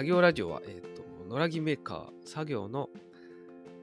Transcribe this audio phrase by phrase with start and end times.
[0.00, 2.88] 作業ラジオは、えっ、と、野良木メーカー、作業の、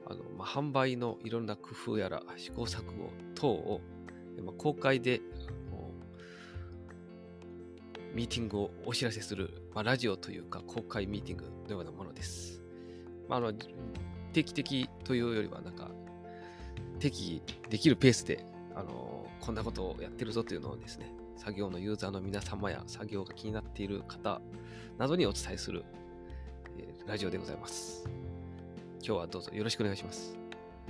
[0.04, 3.80] あの、まあ、販売のいろんな工夫やら試行錯誤等を、
[4.44, 5.20] まあ、公開で、
[8.16, 12.64] ミーティングをお知らせする、まあ、ラジオというか公開ミーティングのようなものです。
[13.28, 13.52] まあ、あの
[14.32, 15.88] 定期的というよりは、なんか、
[16.98, 18.44] 適宜できるペースで、
[18.74, 24.40] あのこんなことをやってるぞというのをですね、作業のユーザーの皆様や作業が気になっている方
[24.98, 25.84] などにお伝えする、
[26.78, 28.04] えーラジオでございます。
[28.98, 30.36] 今日はどうぞよろしくお願いします。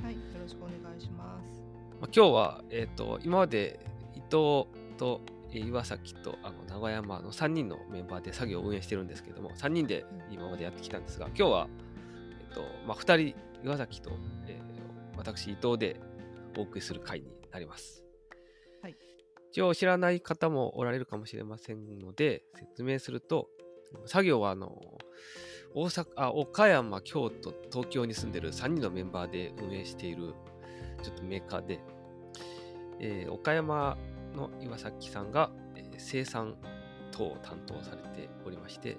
[0.02, 1.62] はい、よろしくお願いします。
[2.01, 3.80] まあ、今日は、えっ、と、今まで
[4.15, 4.66] 伊藤
[4.98, 5.20] と
[5.52, 11.69] えー岩崎とあの長山の3人のメンバーで作業を運営してるんですけども、3人で今までやってきたんですが、今日は、
[12.41, 14.10] えっ、と、まあ、2人、岩崎と、
[14.46, 14.68] えー
[15.18, 16.01] 私、伊藤で
[16.57, 18.05] お送りする回になります。
[18.82, 18.96] はい。
[19.51, 23.48] 一応知らない方もおられるかもしれませんので、説明すると、
[24.07, 24.98] 作業はあの、
[25.74, 30.35] 大阪、あ、岡山、京都、東京に住んでる3人のメンバーで運営している、
[31.02, 31.80] ちょっとメーカーで、
[33.01, 33.97] えー岡山
[34.35, 36.55] の岩崎さんが、えー生産
[37.10, 38.97] 等を担当されておりまして、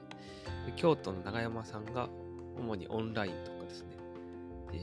[0.76, 2.10] 京都の長山さんが
[2.58, 3.98] 主にオンラインとかですね、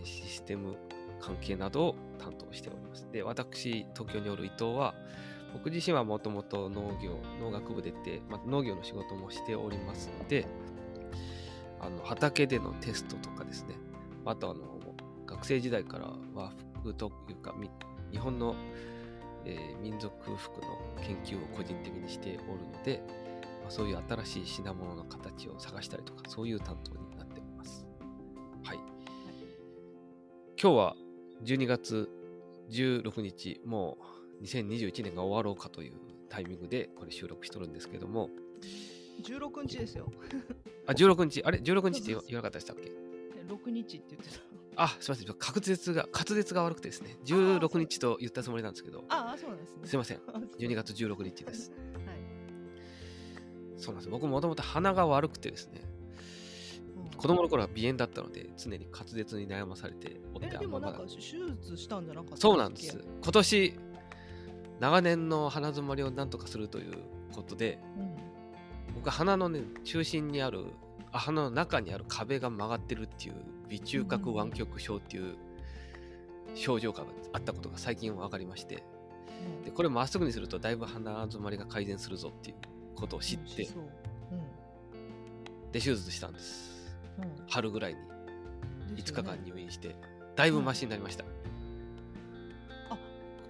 [0.04, 0.76] システム
[1.20, 3.08] 関係などを担当しております。
[3.12, 4.94] で、私、東京におる伊藤は、
[5.52, 10.46] 僕自身はもともと農業、農学部出て、まあ、農業の仕事もしておりますので、
[11.80, 13.74] あの畑でのテストとかですね、
[14.24, 14.76] あとあの
[15.26, 17.54] 学生時代から和服というか、
[18.10, 18.54] 日本の、
[19.44, 23.02] えー民族服の研究を個人的にしておるので、
[23.62, 27.86] まあ、そういう新しい品物の形を探したりとか、そういう担当になっております。
[28.64, 28.78] はい。
[30.60, 30.96] 今日は
[31.44, 32.08] 12月
[32.70, 33.98] 16日、も
[34.40, 35.92] う2021年が終わろうかという
[36.28, 38.30] タイミングでこれ収録しとるんですけども、
[39.22, 40.10] 16日ですよ。
[40.86, 42.90] あ、16日、あれ ?16 日って言わ言わなかったでしたっけ？
[43.36, 44.40] え6日って言ってた。
[44.78, 45.26] あ、すみません。
[45.26, 47.16] 滑舌が、滑舌が悪くてですね。
[47.24, 49.80] 16日と言ったつもりなんですけど、ああ、そうなんですね。
[49.84, 50.18] すいません。
[50.28, 51.72] あそう12月16日です。
[52.06, 52.18] はい。
[53.78, 54.10] そうなんです。
[54.10, 55.96] 僕もともと鼻が悪くてですね、うん
[57.16, 62.98] 子供の頃は鼻炎だったので、常に滑舌に悩まされておって、え、でもなんか手術したんじゃなかったそうなんです。
[63.22, 63.74] 今年、
[64.80, 66.92] 長年の鼻づまりをなんとかするという
[67.32, 68.16] ことで、うん。
[69.10, 70.66] 鼻のね、中心にある、
[71.12, 73.34] あ鼻の中にある壁が曲がってるっていう、
[73.68, 75.34] 微中核湾曲症っていう
[76.54, 78.84] 症状があったことが最近分かりまして、
[79.64, 82.56] でこれまっすぐにするとだいぶ鼻詰まりが改善するぞっていう
[82.94, 83.82] ことを知って、そう。
[84.32, 85.72] うん。
[85.72, 86.96] で手術したんです。
[87.18, 87.46] うん。
[87.48, 89.30] 春ぐらいに5ですよね。
[89.36, 89.94] 日間入院して
[90.34, 91.24] だいぶマシになりました、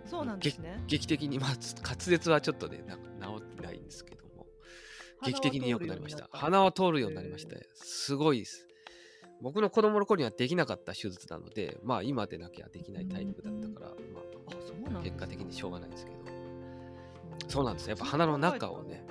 [0.06, 0.82] そうなんですね。
[0.86, 1.50] 劇的にまあ
[1.82, 2.96] 滑舌はちょっとねな
[3.26, 4.22] 治ってないんですけど。
[4.22, 4.25] も
[5.26, 6.28] 劇的に良くなりました。
[6.32, 7.56] 鼻は通るようになりました。
[7.56, 8.66] へすごいです。
[9.42, 13.92] 僕の子供の頃にはできなかった手術なのでまあ今でなきゃできないタイミングだったから、
[14.90, 16.16] まあ、結果的にしょうがないんですけど。
[16.18, 16.36] うん
[17.48, 19.04] そうなんですやっぱ鼻の中をね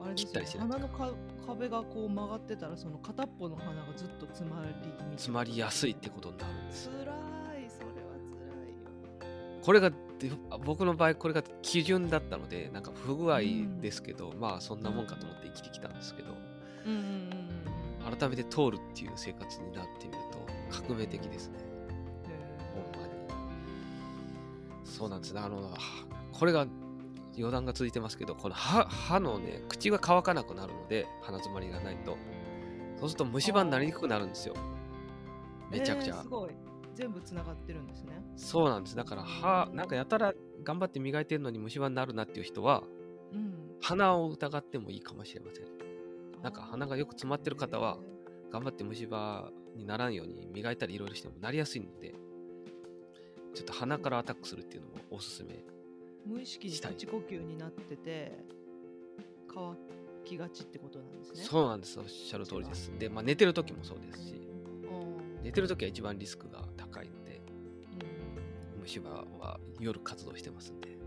[0.00, 0.72] あれですよ切ったりしないと。
[0.74, 1.10] 鼻のか
[1.46, 4.74] 壁がこう曲がってたらその片っぽの鼻がずっと詰まり
[5.12, 7.12] 詰まりやすいってことになるんですつら
[9.62, 9.96] これがで
[10.64, 13.40] 僕の場合これが基準だったのでなんか不具合
[13.80, 16.34] ですけど、まあそんなもんかと思って生きてきたんですけど
[16.86, 17.06] うんうんうん
[18.06, 18.16] うん。
[18.18, 20.46] 改めて通るっていう生活になってみると
[20.84, 21.58] 革命的ですね。
[22.74, 23.14] ほんまに。
[24.84, 25.40] そうなんですね。
[25.40, 25.78] あのは
[26.32, 26.66] これが
[27.36, 32.16] 余談が続いてますけどこの歯歯のね口が乾かなくなるので鼻詰まりがないと。
[32.98, 34.54] そうすると虫歯になりにくくなるんですよ。
[35.70, 36.50] めちゃくちゃ、えーすごい
[36.94, 38.22] 全部つながってるんですね。
[38.36, 38.96] そうなんです。
[38.96, 42.82] だから歯なんかやたら頑張って磨いてるのに虫歯になるなっていう人は
[43.32, 43.54] うん。
[43.80, 45.64] 鼻を疑ってもいいかもしれません。
[46.42, 47.98] なんか鼻がよく詰まってる方は
[48.52, 52.14] 頑張って虫歯にならんように磨いたりいろいろしてもなりやすいので
[53.54, 55.64] ちょっと鼻からアタックするっていうのもおすすめ。
[56.24, 58.44] 無意識に口呼吸になってて
[59.52, 59.76] 乾
[60.24, 61.42] きがちってことなんですね。
[61.42, 61.98] そうなんです。
[61.98, 62.92] おっしゃる通りです。
[62.98, 64.34] で、まあ、寝てる時もそうですし。
[64.34, 64.42] うん
[65.42, 66.64] 寝てる時は一番リスクが
[68.82, 69.08] 虫歯
[69.40, 70.98] は夜活動してますんでえ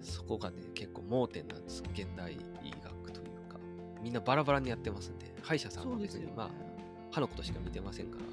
[0.00, 1.82] そこがね結構盲点なんです。
[1.92, 2.36] 現代医
[2.82, 3.58] 学というか。
[4.02, 6.50] みんなバラバラにやってますんで歯医者ーさんは別にまあ
[7.10, 8.24] 歯のことしか見てませんから。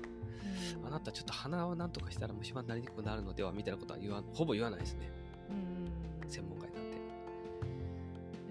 [0.80, 0.88] うん。
[0.88, 5.12] あなたちょっと鼻をなんとかしたら虫歯になりにくくなるのではみたいなことは言わほぼ言わないですね。
[5.50, 6.80] うん専門家なんで。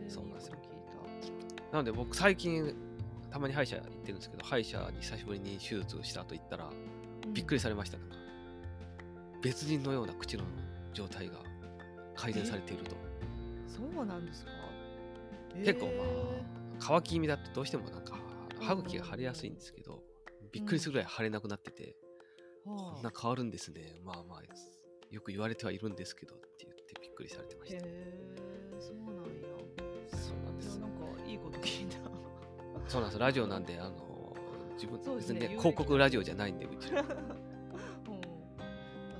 [0.05, 0.57] えーそうなんですよ。
[1.71, 2.75] なので僕最近
[3.31, 6.69] たまに歯医者行ってるんですけど歯医者に久しぶりに手術をした後行ったら
[7.33, 8.17] びっくりされましたなんか
[9.43, 10.45] 別人のような口の
[10.93, 11.35] 状態が
[12.15, 12.97] 改善されていると。
[13.67, 14.51] そうなんですか？
[15.65, 18.17] 結構まえあ乾き気味だとどうしてもなんか
[18.61, 20.03] あ歯茎が腫れやすいんですけど、
[20.53, 21.97] びっくりするぐらい腫れなくなってて、
[22.65, 23.99] はこんな変わるんですね。
[24.05, 24.43] まあまあ、
[25.11, 27.77] よく言われてはいるんですけどって言ってびっくりされてました。
[27.77, 29.23] へえそうなんや。
[30.19, 30.79] そうなんです。
[30.79, 31.99] なんかいいこと聞いた。
[32.89, 33.19] そうなんです。
[33.19, 34.35] ラジオなんで、あの、
[34.75, 36.97] 自分、ね別にね、広告ラジオじゃないんで、うちうん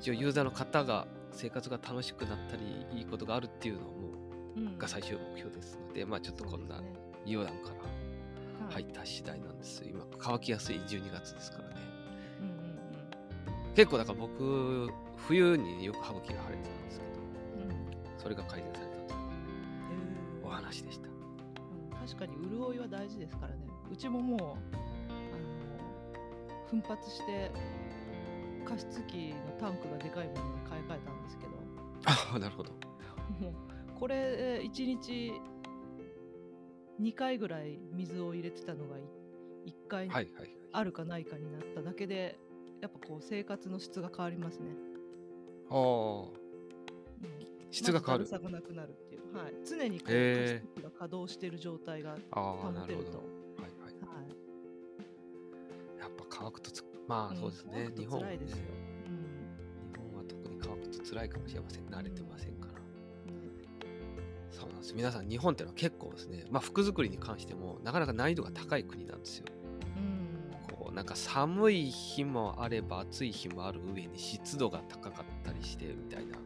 [0.03, 3.89] 一応ユーザーの方が生活が楽しくなったり、いいことがあるっていうのも、
[4.57, 4.77] うん。
[4.77, 7.01] が最終目標ですので、まあちょっとこんなそうですね。
[7.25, 8.83] 余談からはい。
[8.83, 9.85] 入った次第なんです。
[9.87, 11.75] 今、乾きやすい12月ですからね。
[12.41, 14.91] うんうん結構だから僕、
[15.29, 17.13] 冬によく歯茎が腫れてたんですけど、
[17.65, 17.71] うん。
[17.71, 19.17] うんそれが改善されたとい
[20.43, 21.07] うお話でした。
[21.07, 22.09] うん。
[22.09, 23.61] 確かに潤いは大事ですからね。
[23.89, 24.83] うちももう
[26.71, 27.53] 奮発して
[28.65, 31.53] 加湿器のタンクがでかいものに買い替えたんですけど。
[32.07, 32.73] ああ、なるほど。
[33.41, 35.33] も うこれ1日
[37.01, 38.97] 2回ぐらい水を入れてたのが
[39.67, 40.09] 1回。
[40.75, 42.39] あるかないかになっただけで
[42.81, 44.71] やっぱこう生活の質が変わりますね、
[45.71, 46.31] ああ、うん
[47.71, 48.27] 質が変わる。
[48.29, 52.81] がなくなるっていう、はい、常にこう加湿器が稼働している状態が保てると。
[52.81, 53.19] なるほど。
[53.19, 53.93] はいはい。
[53.93, 56.01] はい。
[56.01, 57.89] やっぱ乾くとつ、まあそうですね。
[57.91, 58.65] うん日本はね、辛いですよ、
[59.93, 61.87] 日本は特に乾くと辛いかもしれません。
[61.87, 62.73] 慣れてませんから。
[62.73, 63.53] うん
[64.51, 64.95] そうなんです。
[64.95, 69.47] 皆さん、日本ってのは結構ですね、まあ服作りに関しても、なかなか難易度が高い国なんですよ。
[69.97, 76.39] うんこう、なんか寒い日もあれば暑い日もある上に湿度が高かったりしてみたいな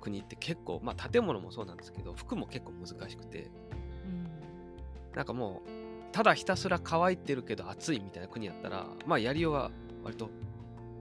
[0.00, 3.50] 国って結構、まあ建物もそうなんですけど、服も結構難しくて、
[4.06, 4.28] うん
[5.14, 5.83] なんかもう、
[6.14, 9.72] ただひたすら乾いてるけど暑いみたいな国やったら、まあやりようは
[10.04, 10.30] 割と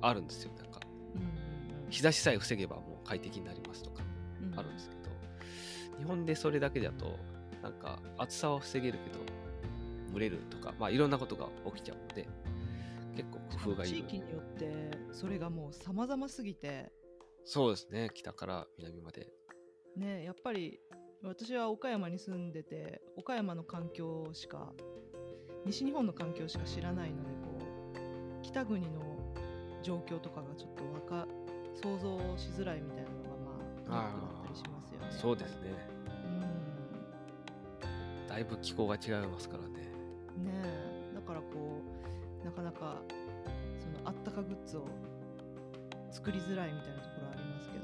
[0.02, 0.52] あるんですよ。
[0.58, 0.80] なんか、
[1.16, 4.02] うん日差しさえ防げばもう快適になりますとか
[4.42, 5.02] うんあるんですけど、
[6.00, 7.20] 日本でそれだけだと、
[7.62, 9.20] なんか暑さは防げるけど、
[10.12, 12.28] 蒸れるとか、まあいろんなことが起きちゃうので、
[13.16, 13.96] 結構工夫がいる。
[13.98, 14.74] 地域によって
[15.12, 16.92] それがもう様々すぎて
[17.46, 19.28] そうですね、北から南まで。
[19.96, 20.80] ねやっぱり
[21.22, 24.74] 私は岡山に住んでて岡山の環境しか
[25.66, 27.52] 西日本の環境しか知らないのでこ
[28.42, 28.88] う北国の
[29.82, 30.84] 状況とかがちょっと
[31.16, 31.28] わか
[31.76, 33.30] 想像しづらいみたいなのが
[33.88, 35.08] まあネックだったりしますよね。
[35.10, 35.72] そうですね。
[36.26, 36.30] う
[38.26, 39.74] んだいぶ気候が違いますからね。
[40.38, 41.46] ねえだからこ
[42.42, 43.02] うなかなか
[43.80, 44.86] そのあったかグッズを
[46.12, 47.84] 作りづらいみたいなところありますけど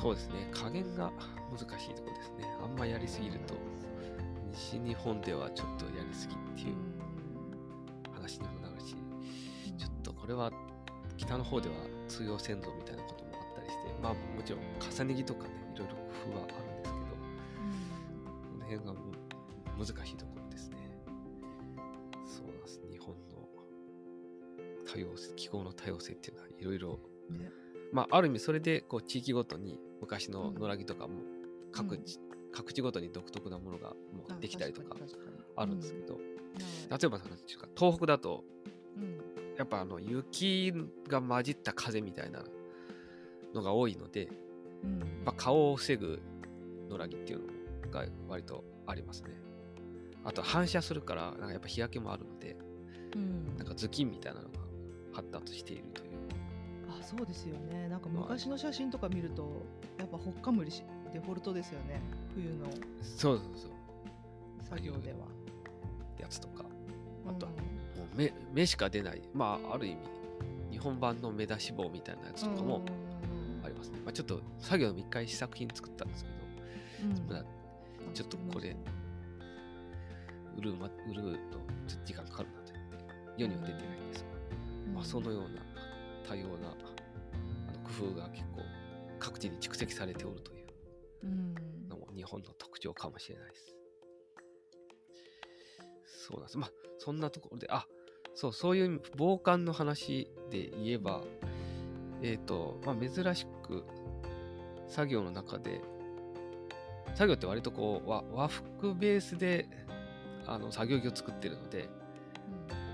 [0.00, 1.10] そうですね、加減が
[1.50, 2.44] 難しいところですね。
[2.62, 3.54] あんまやりすぎると、
[4.52, 6.76] 西日本ではちょっとやりすぎっていう
[8.12, 8.94] 話にもなるし、
[9.78, 10.52] ちょっとこれは
[11.16, 11.74] 北の方では
[12.08, 16.02] 通用せんぞみたいなこともあったりして、まあもちろん重ね着とかね、いろいろ工
[16.32, 17.06] 夫はあるんですけど、
[18.52, 18.94] この辺が
[19.78, 20.76] 難しいところですね。
[22.26, 22.80] そうなんです。
[22.90, 23.48] 日本の
[24.86, 26.98] 多様性、気候の多様性っていうのはいろいろ、
[27.92, 31.14] まあある意味それでこう地域ごとに昔の野良着とかも
[31.72, 32.18] 各地、
[32.52, 34.96] 各地ごとに独特なものがもあうできたりとか
[35.56, 36.22] あるんですけど、はい
[36.90, 37.20] 例えば
[37.76, 38.42] 東北だと
[38.96, 39.20] うん。
[39.56, 40.72] やっぱあの雪
[41.08, 42.42] が混じった風みたいな
[43.54, 44.28] のが多いので、
[44.82, 44.98] うん。
[45.24, 46.20] まあ、顔を防ぐ
[46.88, 47.40] 野良着っていう
[47.86, 49.30] のが割とありますね。
[50.24, 52.56] あと反射するからなんかやっぱ日焼けもあるので
[53.14, 53.56] うん。
[53.56, 54.54] なんか頭巾みたいなのが
[55.12, 56.10] 発達しているという。
[56.88, 57.88] あそうですよね。
[57.88, 59.66] なんか昔の写真とか見ると
[59.98, 60.82] やっぱほっかむりし
[61.12, 62.02] デフォルトですよね
[62.34, 62.66] 冬の
[63.02, 63.70] そうそうそう。
[64.68, 65.18] 作業では。
[66.18, 66.64] やつとか。
[67.28, 69.22] あとはうんもう目目しか出ない。
[69.34, 69.98] まあある意味
[70.70, 72.82] 日本版の目出し帽みたいなやつとかも
[73.64, 76.36] ありますね、まあ、ちょっと作業の一回試作品作ったんですけど。
[77.36, 77.44] うん。
[78.14, 78.76] ちょっとこれ
[80.56, 82.86] 売る,、ま、売るのちょっと時間かかるなと言っ
[83.36, 85.48] て世には出てないんですが、まあ、そのような
[86.28, 88.62] 多様なあの工夫が結構
[89.18, 90.66] 各地に蓄積されておるという。
[91.24, 91.54] うん
[92.20, 93.74] 日本の特徴かもしれないです。
[96.28, 96.58] そうなんです。
[96.58, 97.86] まあ、そんなところで、あ
[98.34, 101.22] そう、そういう防寒の話で言えば、
[102.22, 103.84] えっ、と、まあ、珍しく
[104.86, 105.80] 作業の中で、
[107.14, 109.66] 作業って割とこう和和服ベースで
[110.46, 111.88] あの作業着を作ってるので、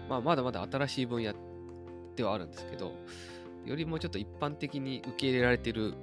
[0.09, 1.35] まあ、まだまだ新しい分野
[2.14, 2.92] ではあるんですけど、
[3.64, 5.95] よりもうちょっと一般的に受け入れられている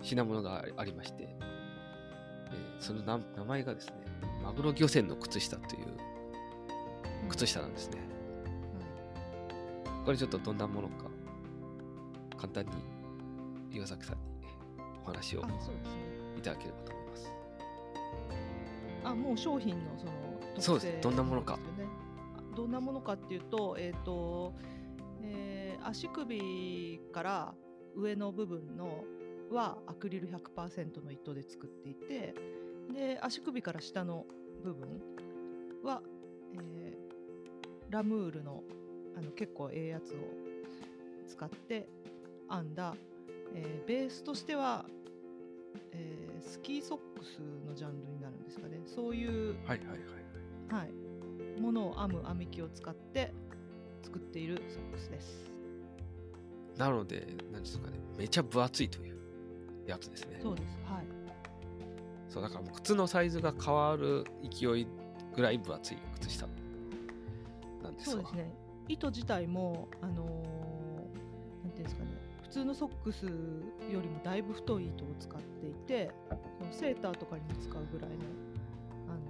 [0.00, 1.55] 品物がありまして、えー
[2.80, 3.94] その名名前がですね、
[4.42, 5.86] マグロ漁船の靴下という
[7.28, 7.98] 靴下なんですね。
[10.04, 11.10] これちょっとどんなものか、
[12.36, 12.72] 簡単に
[13.76, 14.22] 岩崎さんに
[15.04, 15.40] お話を
[16.38, 17.32] いただければと思います。
[19.04, 20.12] あもう商品のその
[20.58, 21.58] そうですどんなものか。
[22.56, 24.54] どんなものかっていうと,、えーと
[25.22, 27.54] えー足首から
[27.94, 29.04] 上の部分の
[29.52, 32.34] はアクリル100%の糸で作っていて
[32.92, 34.24] で足首から下の
[34.62, 34.88] 部分
[35.82, 36.02] は、
[36.54, 37.06] えー
[37.88, 38.64] ラムールの
[39.16, 40.16] あの結構ええやつを
[41.28, 41.88] 使って
[42.50, 42.96] 編んだ、
[43.54, 44.84] えーベースとしては、
[45.92, 49.88] えースキーソックスのジャンルになるんですかねそういう、はいはい
[50.74, 53.32] はいものを編む編み機を使って
[54.02, 55.50] 作っているソックスです。
[56.76, 59.16] なので何ですかねめちゃ分厚いという
[59.86, 60.78] やつですねそうです。
[60.84, 61.06] はい。
[62.36, 64.86] そうだからもう靴のサイズが変わる勢い
[65.34, 66.46] ぐらい分厚い靴下
[67.82, 68.52] なんですわそうですね。
[68.88, 72.10] 糸自体もあのーなんていうんですかね。
[72.42, 73.30] 普通のソックスよ
[74.02, 76.10] りもだいぶ太い糸を使っていて、
[76.58, 78.16] そのセーターとかにも使うぐらいの
[79.08, 79.20] あの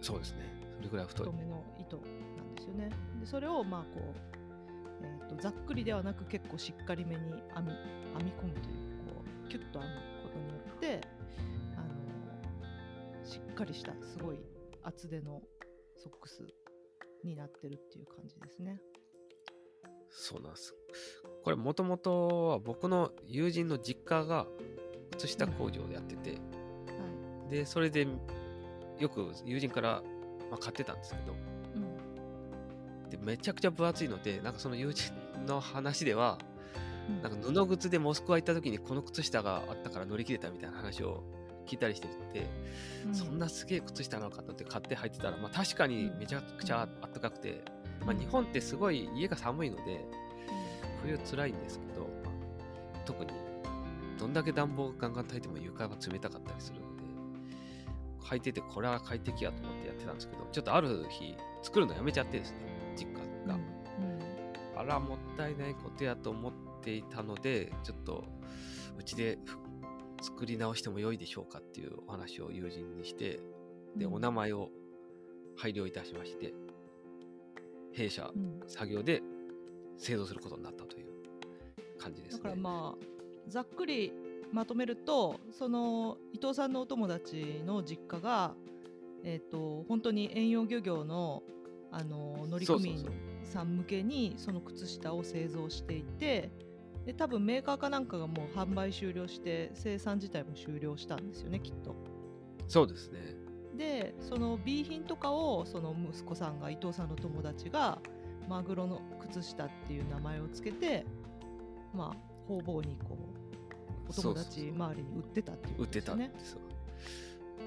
[0.00, 0.38] そうですね
[0.76, 2.90] それぐらい太い太めの糸なんですよね。
[3.18, 11.13] でそれをまあこう、えー、とざっくりではなく結構しっかりめに編み編み込むというこうキュッと編むことによって
[13.54, 14.40] っかりしたすごい
[14.82, 15.40] 厚手の
[15.96, 16.42] ソックス
[17.22, 18.80] になってるっていう感じですね。
[20.10, 20.74] そうなんです。
[21.44, 24.46] これもともとは僕の友人の実家が
[25.12, 26.36] 靴下工場でやってて、は
[27.46, 27.50] い。
[27.50, 28.06] でそれで
[28.98, 30.02] よく友人から、
[30.50, 31.32] まあ、買ってたんですけど
[31.76, 33.10] うん。
[33.10, 35.12] でめちゃくちゃ分厚いのでなんかその友人
[35.46, 36.38] の話では
[37.08, 37.22] うん。
[37.22, 41.22] なんか布靴でモスクワ行った時にこの靴下があったから乗り切れたみたいな話を
[41.66, 42.46] 聞いたりしてて、
[43.06, 43.14] うん。
[43.14, 47.62] そんなすげえ靴下なのかと思って買って履いてたら、まあ、確かにめちゃくちゃあったかくて、
[48.04, 50.04] まあ、日本ってすごい家が寒いので
[51.02, 53.32] 冬辛いんですけど、まあ特に
[54.18, 57.02] どんだけ暖房ガンガン焚いても床が冷たかったりするので
[58.26, 62.58] 履いててこれは快適やと思ってやってたんですけどちょっとある日作るのやめちゃってですね
[62.96, 63.14] 実家
[63.46, 63.60] が、うん。
[64.76, 66.52] あらもったいないことやと思っ
[66.82, 68.24] ていたのでちょっと
[68.98, 69.58] うちでふ
[70.24, 73.40] 作り直しても良いでしょうかっていうお話を友人にして
[73.94, 74.14] で、うん。
[74.14, 74.70] お名前を
[75.54, 76.54] 配慮いたしまして
[77.92, 78.60] 弊社うん。
[78.66, 79.22] 作業で
[79.98, 81.12] 製造することになったという
[81.98, 82.42] 感じですね。
[82.42, 83.04] だからまあ
[83.48, 84.12] ざっくり
[84.50, 88.54] まとめるとその伊藤さんのお友達の実家が、
[89.24, 91.42] えー、と本当に遠洋漁業の
[91.92, 93.06] あの乗組員
[93.44, 96.50] さん向けにその靴下を製造していて
[97.04, 101.94] で多分メーカーかなんかがもう販売終了して生産自体も終了したんですよねきっと。
[102.66, 103.20] そうですね。
[103.76, 107.98] でその B 品とかをその息子さんが伊藤さんの友達が
[108.48, 111.04] マグロの靴下っていう名前をつけて
[111.92, 113.18] まあ方々にこ
[114.06, 116.60] うお友達周りに売ってたっていう売ってたんことですね。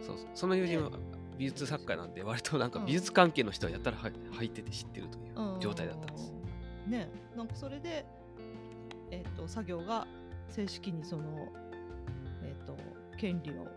[0.02, 0.92] そうそうその友人は
[1.38, 6.34] 美術作家なんで割となんかうん美術関係の人はやったらは履いてて知ってるといううん状態だったんです。
[6.88, 8.06] ねなんかそれで、
[9.12, 10.08] えっと作業が
[10.50, 11.48] 正式にその、
[12.44, 12.78] えっと
[13.18, 13.68] 権利を、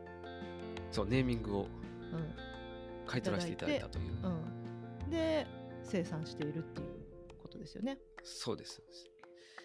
[0.91, 1.65] そうネーミングをう
[2.17, 2.35] ん
[3.07, 4.05] 買い取らせていただいたという。
[4.23, 5.47] うん、で
[5.83, 6.89] 生産しているっていう
[7.43, 7.99] ことですよね。
[8.23, 8.83] そうです。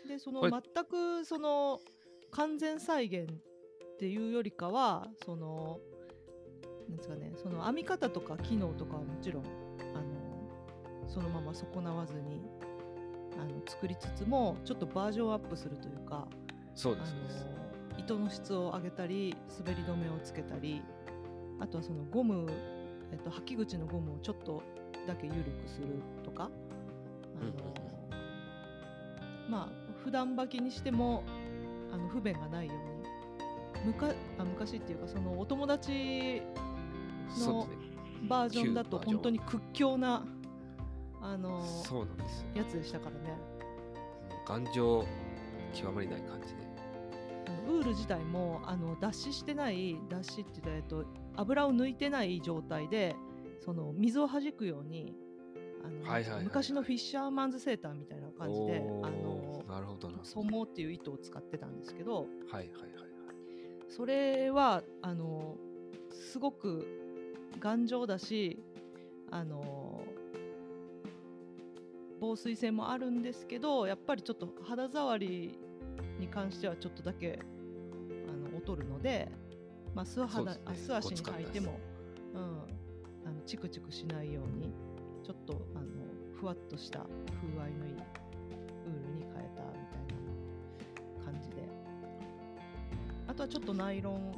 [0.07, 1.79] でその全くその
[2.31, 5.79] 完全再現っていうよりかはその
[6.89, 12.41] なんですかねその編み方とか機能とかはもちろんあのそのまま損なわずに
[13.39, 16.35] あの作りつつもちょっとバージョンアップするというかあ
[16.75, 17.15] そうです。
[17.97, 20.81] 糸の質を上げたり滑り止めをつけたり
[21.59, 22.45] あとはそのゴム、
[23.11, 24.61] えっと、履き口のゴムをちょっと
[25.07, 25.87] だけ緩くする
[26.23, 26.49] とか
[27.39, 27.95] あの、うん
[29.49, 31.23] まあ普段履きにしても
[31.91, 36.41] あの不便がないようにむかあ昔っていうかそのお友達
[37.29, 37.85] そうですね。
[38.27, 40.25] バージョンだと本当に屈強な
[41.25, 42.47] あのそうなんですよ。
[42.53, 43.35] やつでしたからね。
[44.47, 45.03] 頑丈
[45.73, 46.65] 極まりない感じで。
[47.67, 51.05] ウール自体もあの脱脂してない脱脂って言ったら、えっと、
[51.35, 53.15] 油を抜いてない状態で
[53.63, 55.15] その水を弾くように
[55.83, 60.19] あの、はいはいはいはい昔のフィッシャーマンズセーターみたいな感じであのなるほどな。
[60.23, 62.71] ソモっていう糸を使ってたんですけどはいはいはいはい。
[63.89, 65.57] それはあの
[66.11, 66.87] すごく
[67.59, 68.59] 頑丈だし
[69.31, 69.94] あの
[72.25, 75.59] 防水性もあるんですけどやっぱりちょっと肌触り
[76.19, 77.39] に関してはちょっとだけ
[78.27, 79.31] あの劣るので、
[79.93, 80.61] まあ、素肌、ね。
[80.65, 81.79] あ素足に履いても、
[82.33, 82.41] うん、
[83.29, 84.73] あのチクチクしないように
[85.23, 85.85] ちょっとあの
[86.39, 90.11] ふわっとした風合いのいいウールに変えたみたい
[91.19, 91.55] な感じで。
[93.27, 94.33] あとはちょっとナイロン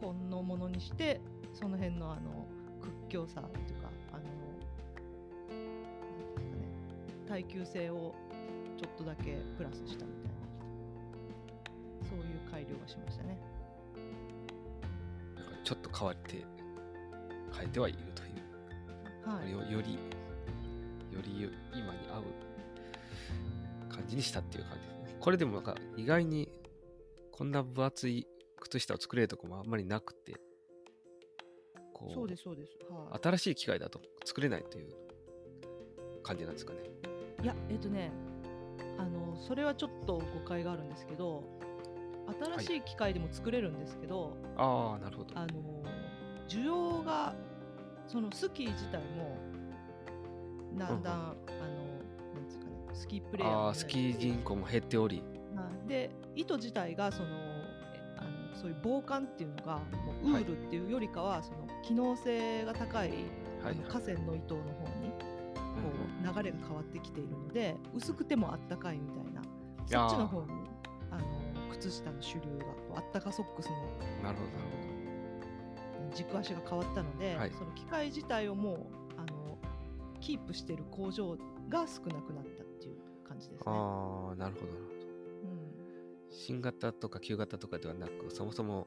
[0.00, 1.20] 紺のものにして
[1.52, 2.46] その辺のあの
[2.80, 3.73] 屈強さと
[7.34, 8.14] 耐久性を
[8.78, 10.38] ちょっとだけプラスしたみたいな。
[12.08, 13.36] そういう改良がしましたね。
[15.34, 16.44] なんかちょっと変わって
[17.58, 19.50] 変えてはいるという、はい。
[19.50, 19.94] よより
[21.12, 25.16] よりよ今に合う感じにしたっていう感じですね。
[25.18, 26.48] これでもなんか意外に
[27.32, 28.28] こんな分厚い
[28.60, 30.36] 靴下を作れるとこもあんまりなくて
[31.92, 32.78] こそうですそうです。
[32.88, 33.20] はい。
[33.20, 34.94] 新しい機械だと作れないという
[36.22, 36.78] 感じなんですかね
[37.42, 38.10] いやえっとね
[38.98, 41.42] あのそれはちょっと誤解があるんですけど
[42.58, 45.38] 新しい機械でも作れるんですけど、ああなるほど。
[45.38, 45.48] あの
[46.48, 47.34] 需要が
[48.06, 49.36] そのスキー自体も
[50.78, 51.34] だんだん、あの
[52.34, 55.22] なんですかねスキープレイヤーあスキー人口も減っており。
[55.54, 59.82] はいで糸自体がそのえあのそういう防寒っていうのがも
[60.24, 63.12] うウールっていうよりかは、その機能性が高い、
[63.62, 64.86] あはいの河川の糸の方
[66.24, 69.42] 流れが変わってきているので薄くてもあったかいみたいな
[69.86, 70.48] そっちの方に
[71.10, 73.76] あの靴下の主流がこうあったかソックスの
[74.22, 78.76] なるほど軸足が変わったので、はいその機械自体をもう
[79.16, 79.58] あの
[80.20, 81.36] キープしている工場
[81.68, 82.96] が少なくなったっていう
[83.28, 83.62] 感じですね。
[83.66, 84.96] ああなるほどなるほど
[85.44, 88.86] うん新型とか旧型とかではなくそもそも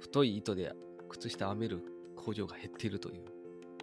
[0.00, 0.72] 太い糸で
[1.08, 1.82] 靴下を編める
[2.14, 3.24] 工場が減っているという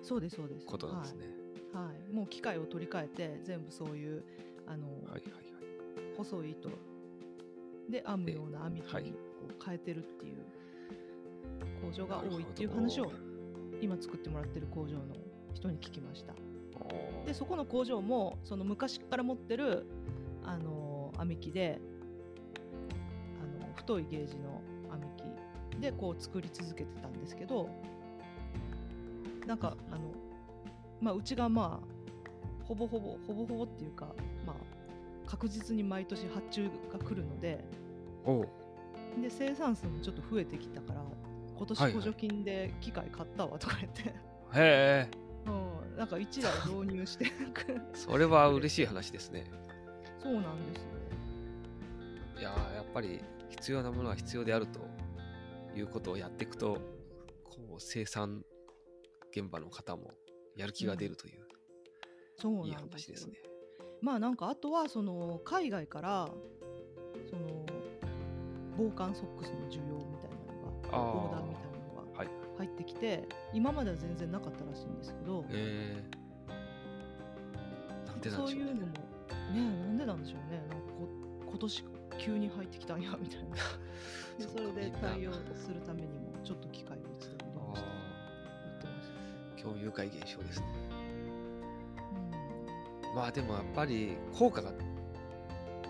[0.03, 0.65] そうですそうです。
[0.65, 1.25] ことなんですね。
[1.25, 1.36] はい。
[1.73, 4.23] はい、もう機械を取り替えて全部そういう
[4.65, 5.23] あの、はいはいはい。
[6.17, 6.69] 細い糸。
[7.89, 9.03] で編むような編み機はい。
[9.03, 9.17] にこ
[9.49, 10.37] う変えてるっていう。
[11.81, 13.11] 工場が多いっていう話を
[13.81, 15.15] 今作ってもらってる工場の
[15.53, 16.33] 人に聞きました。
[17.25, 19.85] でそこの工場もその昔から持ってる
[20.43, 21.79] あの編み機で
[23.41, 27.69] あの太いゲージの編み機でこう作り続けてたんですけど
[29.45, 30.01] なんかあの
[31.01, 34.07] まあうちがまあほぼほぼほぼほぼっていうか
[34.45, 37.63] まあ確実に毎年発注が来るので
[39.21, 41.01] で生産数もちょっと増えてきたから
[41.57, 44.13] 今年はいはい補助金で機械買ったわとか言って、へ
[44.53, 45.09] え
[45.47, 47.25] うん、なんか1台導入して
[47.93, 49.49] それは嬉しい話ですね。
[50.21, 50.89] そうなんですよ。
[52.39, 54.79] いやーやっぱり必要なものは必要であると
[55.75, 56.75] いうことをやっていくと
[57.43, 58.43] こう生産
[59.31, 60.11] 現場の方も
[60.57, 61.47] やる気が出るという、
[62.35, 62.87] そういいですよ。
[62.91, 63.37] 話ですね。
[64.01, 66.29] まあなんかあとはその海外から
[67.29, 67.65] その
[68.77, 71.03] 防寒ソックスの需要みたいなのがあー。
[71.17, 72.29] オーダーみたいなのがはい。
[72.57, 78.57] 入ってきて今までは全然なかったらしいんですけどえー、なんでなんでしょうね。
[78.57, 78.97] そういうのもね
[79.53, 80.57] なんでなんでしょうね。
[80.69, 81.07] なんかこ
[81.49, 81.83] 今年
[82.17, 83.55] 急に入ってきたんやみたいな。
[84.37, 84.99] でそっかそれでみんな。
[84.99, 86.26] 対応するためにも
[89.75, 89.75] した。
[89.75, 90.65] ー興味深い現象ですね。
[90.91, 90.97] うん
[93.15, 94.71] まあでもやっぱり効果が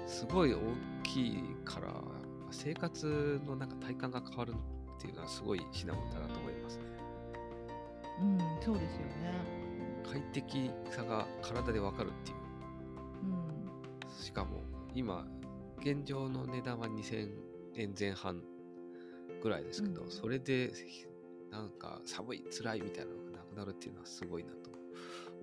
[0.05, 0.59] すごい大
[1.03, 1.87] きいから
[2.51, 6.83] 生活のなんか体感が変わるっていうのはすごい品物だなと思いますね。
[8.21, 9.57] うん、そうですよね。
[10.09, 12.37] 快適さが体でわかるっていう。
[13.25, 14.63] うん、しかも
[14.95, 15.27] 今
[15.81, 17.29] 現状の値段は2000
[17.75, 18.41] 円前半
[19.43, 20.71] ぐらいですけど、うんそれで
[21.51, 23.26] なんか寒い辛いみたいなのが
[23.57, 24.69] なるっていうのはすごいなと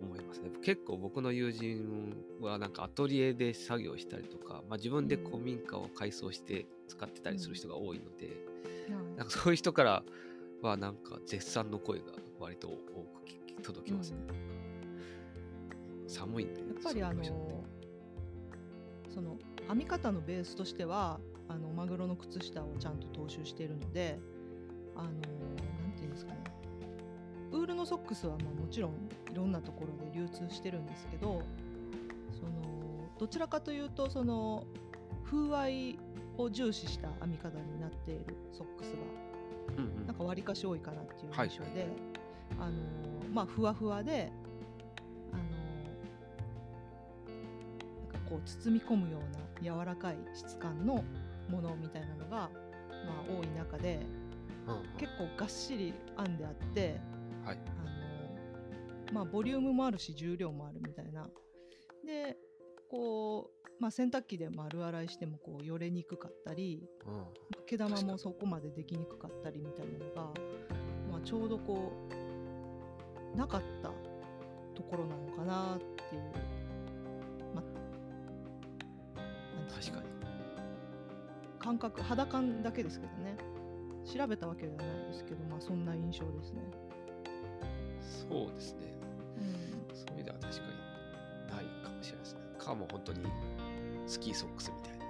[0.01, 0.51] 思いますね。
[0.63, 9.17] 結構僕の友人はなんかアトリエで作業したりとか、まあ、自分で古民家を改装して使ってたりする人が多いので、はい。
[9.17, 10.03] なんかそういう人から
[10.63, 12.07] はなんか絶賛の声が
[12.39, 12.77] 割と多
[13.57, 14.19] く届きますね、
[16.07, 17.65] 寒いんでやっぱりあの。
[19.15, 24.19] その編み方のベースとしてはあのマグロの靴下をちゃんと踏襲しているので
[24.97, 25.15] あのなん
[25.97, 26.43] ていうんですかね
[27.55, 28.91] ウールのソックスはまあもちろん
[29.31, 31.43] いろんなところで流通してるんですけど
[32.33, 32.53] その
[33.19, 34.65] どちらかというとその
[35.25, 35.99] 風合い
[36.37, 38.97] を重視した編み方になっているソックスが
[39.79, 40.07] うんうん。
[40.07, 41.87] なんかわりかし多いかなっていうはい印象で、
[42.59, 42.73] あの
[43.33, 44.33] まあふわふわで
[45.33, 45.43] あの
[48.13, 51.05] なんかこう包み込むような柔らかい質感の
[51.49, 52.51] ものみたいなのが、まあ、
[53.29, 54.01] 多い中で
[54.67, 54.83] うんうん。
[54.99, 57.01] 結構がっしり編んであって
[57.45, 57.59] はい。
[57.67, 61.29] あのまあボリュームもあるし重量もあるみたいな。
[62.07, 62.37] で
[62.91, 67.25] こう、まあ、洗濯機で丸洗いしてもこうよれにくかったりうん。
[67.67, 70.23] 毛玉もそこまでできにくかったりみたいなのが、
[71.11, 71.93] まあ、ちょうどこ
[73.35, 73.89] うなかった
[74.75, 76.23] ところなのかなっていう、
[77.55, 77.63] ま
[79.73, 80.07] 確かに。
[81.59, 83.37] 感覚肌感だけですけどね。
[84.05, 86.61] 調べたわけではないですけど、まあ、そんな印象ですね。
[88.29, 88.79] そうですね
[89.39, 89.41] う
[89.93, 92.41] んそういう意味では確かにないかもしれないですね。
[92.59, 93.21] かも本当に
[94.07, 95.05] スキーソックスみたいな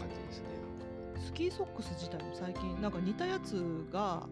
[0.00, 0.46] 感じですね。
[1.24, 4.26] スキーソックス自体も最近なんか似たやつがは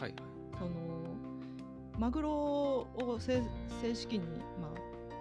[0.00, 0.14] いはい。
[0.58, 0.70] その
[1.98, 3.42] マグロを正
[3.82, 4.26] 正式に、
[4.60, 4.72] ま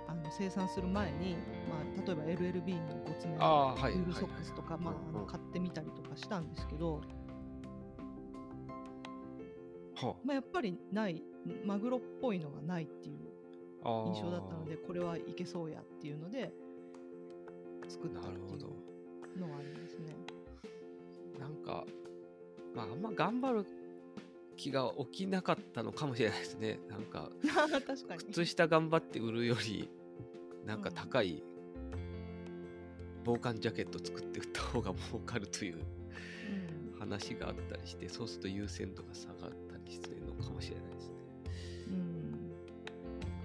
[0.08, 1.36] あ、あの生産する前に、
[1.68, 3.94] まあ、例えば LLB のごつめああ、はい。
[3.94, 7.02] ウールソックスとか、まあ、あの買ってみたりとかしたんですけど、
[9.96, 11.24] はまあ、やっぱりない
[11.66, 13.16] マグロっぽいのがないっていう
[13.86, 16.52] 印象だったのでこれはいけそうやっていうので
[17.88, 18.34] 作ったってい。
[18.34, 20.16] うのはありますね。
[21.40, 21.86] なんか、
[22.76, 23.66] まあ、あんま頑張る
[24.58, 26.80] 気が起きなかったのかもしれないですね。
[26.90, 27.30] なんか、
[27.86, 28.24] 確かに。
[28.26, 29.90] 靴下頑張って売るより、
[30.66, 31.44] なんかうん高い
[33.24, 35.78] 防寒ジャケット作って売った方が儲かるという
[36.94, 40.87] うん話があったりして、そうすると優先度が下がったりするのかもしれない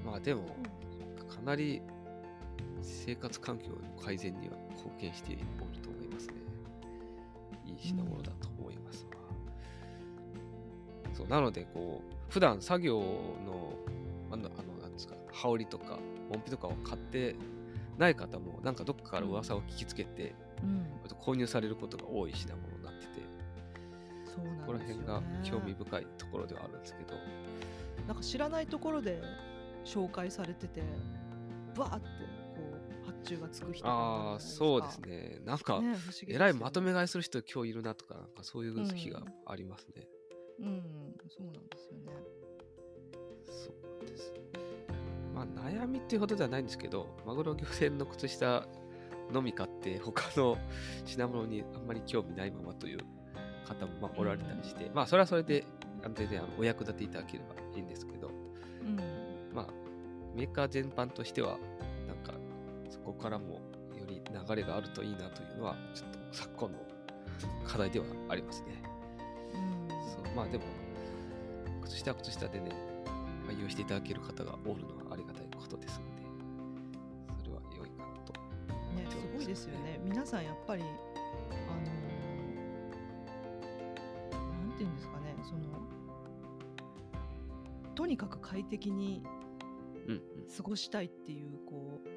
[0.04, 0.42] まあでも、
[1.28, 1.82] かなり
[2.80, 5.42] 生活環境の改善には貢献している
[5.82, 6.34] と思いますね。
[7.66, 9.10] いい品物だと思いますわ。
[11.14, 13.76] そうなので、こう、普段作業の、
[14.30, 15.98] あの、あのなんですか、羽織とか、
[16.30, 17.36] 音符とかを買って
[17.98, 20.86] ない方も、なんかどっかから噂を聞きつけて、うん
[21.22, 23.12] 購入されることが多い品物になってて、
[24.24, 27.14] そうなんですよねここら辺が興味深いところではあるんですけど、
[28.08, 29.22] なんか知らないところで
[29.84, 30.82] 紹介されてて
[31.76, 32.06] バーって
[32.56, 32.62] こ
[33.02, 35.40] う発注がつく人ああ、そうですね。
[35.44, 35.96] なんか、ね
[36.28, 40.06] えらいまとめ買いする人今日いるなとか、なんかそういう日がありますね。
[40.60, 40.82] うん
[41.28, 42.12] そうなんですよね
[43.44, 43.72] そ
[44.04, 44.32] うです。
[45.34, 48.66] まあ悩みっていうほどではないんですけど、マグロ漁船の靴下
[49.32, 50.58] のみ買って、他の
[51.04, 52.98] 品物にあんまり興味ないままという
[53.66, 55.64] 方もまあおられたりして、まあそれはそれで
[56.04, 58.21] あの全然お役立ていただければいいんですけど、
[60.34, 61.58] メーカー全般としては、
[62.06, 62.32] なんか
[62.88, 63.60] そこからも
[63.96, 66.78] より流れがあるといいなというのは、ちょっと昨今の
[67.66, 68.82] 課題ではありますね。
[69.54, 70.64] うんそうまあでも、
[71.82, 72.70] 靴下は靴下でね、
[73.48, 76.22] 愛用していただける方がおるのはありがたいことですので、
[77.44, 78.32] それは良いかなと。
[78.32, 85.60] ねすごいですよね皆さんやっぱりあのーなんていうんですかねその
[87.94, 89.22] とにかく快適に。
[90.56, 92.08] 過ごしたいっていうこう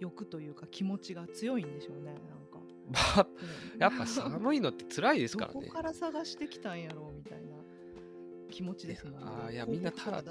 [0.00, 2.14] 欲というか気持ちが強いんでしょうねなん
[2.46, 2.58] か
[2.90, 3.26] まあ、
[3.78, 5.72] やっぱ寒いのって辛いですからねどこ。
[5.72, 7.56] から探してきたんやろうみたいな
[8.50, 9.18] 気持ちですもんね。
[9.20, 10.22] あーいやみんなただ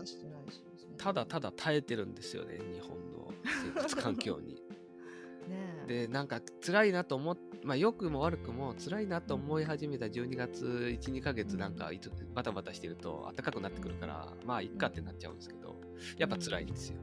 [0.98, 3.32] ただただ耐えてるんですよね、日本の
[3.76, 4.56] 生活環境に。
[5.48, 6.08] ねえ。
[6.08, 15.75] で、なんか辛いなと思っ、まあ良くも悪くも辛いなと思い始めた12月1、2ヶ月なんかいつバタバタしてると暖かくなってくるから、まあいっかってなっちゃうんですけど、
[16.17, 16.95] やっぱ辛いんですよ。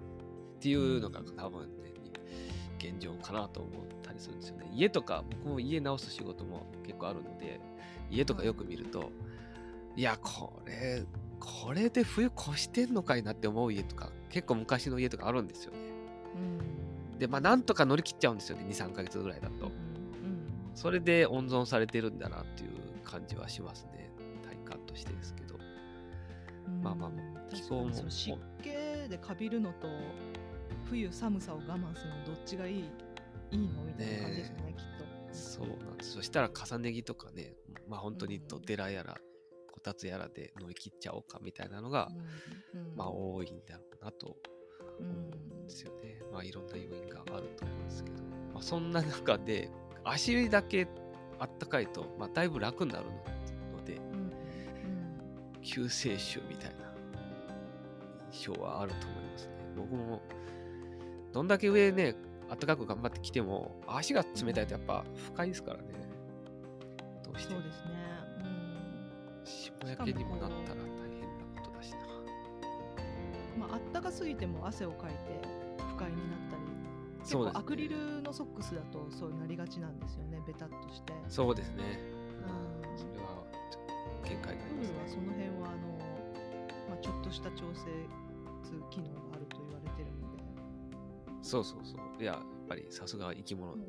[0.57, 1.93] っていうのが多分ね、
[2.79, 4.71] 現状かなと思ったりするんですよね。
[4.73, 7.61] 家とか、僕も家直す仕事も結構あるので、
[8.11, 9.11] 家とかよく見ると、
[9.97, 11.05] いや、これ、
[11.41, 15.79] これで冬越してんのかいなって思う家とか、結構昔の家とかあるんですよね。
[17.13, 17.19] うん。
[17.19, 19.84] で、まあなんとか乗り切っちゃうんですよね、2、3ヶ月ぐらいだとうん。。
[20.75, 22.71] それで温存されてるんだなっていう
[23.05, 24.11] 感じはしますね。
[24.43, 25.55] 体感としてですけど。
[25.55, 28.71] うんまあまあうん気候も湿気
[29.09, 29.87] でカビるのと
[30.89, 32.85] 冬寒さを我慢するのどっちがいい？
[33.53, 35.05] いいのみたいな感じですよねきっと。
[35.33, 36.13] そうなんです。
[36.13, 37.55] そしたら重ね着とかね、
[37.89, 39.17] まあ本当にうんドテラやら、
[39.73, 42.09] こたつやらで乗り切っちゃおうかみたいなのが、
[42.75, 44.37] うんうんまあ多いんだろうなと
[44.99, 45.15] うん思
[45.53, 46.21] うんですよね。
[46.33, 48.17] まあいろんな要因があると思うんですけど、
[48.53, 49.71] まあそんな中で
[50.05, 50.87] 足だけ
[51.39, 53.07] あったかいと、まあだいぶ楽になる
[53.73, 54.33] ので、うんうん
[55.63, 56.95] 救世主みたいな
[58.31, 59.53] 印象はあると思いますね。
[59.77, 60.21] 僕も、
[61.33, 62.15] どんだけ上ね、
[62.49, 65.85] 暖かく頑張ってきても、足が冷たいとやっぱ不快ですからね。
[67.25, 67.91] どうしてもそうですね。
[68.41, 68.55] うん
[69.45, 71.21] 霜焼けにもなったら大変
[71.55, 71.99] なことだしな。
[73.59, 75.17] まあ、あったかすぎても汗をかいて
[77.25, 81.99] 結構アクリルのソックスだとそうなりがちなんですよねベタっとしてそうですね。
[82.47, 83.43] うんそれは
[84.23, 84.97] 見解がありますね。
[85.07, 85.99] その辺はあの、
[86.91, 87.91] まあ、ちょっとした調整
[88.91, 90.43] 機能があると言われてるので、
[91.43, 92.23] そうそうそう。
[92.23, 93.73] いや、やっぱりさすが生き物。
[93.75, 93.81] うん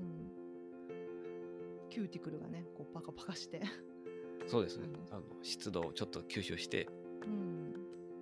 [1.89, 3.61] キューティクルがねこうパカパカして、
[4.47, 5.15] そうですねうん。
[5.15, 6.89] あの湿度をちょっと吸収して、
[7.25, 7.73] うん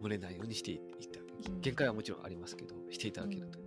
[0.02, 0.80] 蒸れないようにしていっ
[1.12, 3.63] たうん限界はもちろんありますけど、していただけると。